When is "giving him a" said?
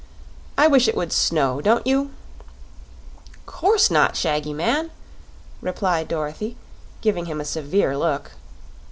7.01-7.45